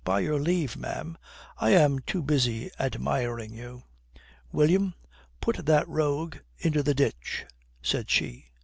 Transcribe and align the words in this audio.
"By 0.03 0.21
your 0.21 0.39
leave, 0.39 0.77
ma'am, 0.77 1.15
I 1.59 1.73
am 1.75 1.99
too 1.99 2.23
busy 2.23 2.71
admiring 2.79 3.53
you." 3.53 3.83
"William, 4.51 4.95
put 5.41 5.63
that 5.67 5.87
rogue 5.87 6.37
into 6.57 6.81
the 6.81 6.95
ditch," 6.95 7.45
said 7.83 8.09
she. 8.09 8.47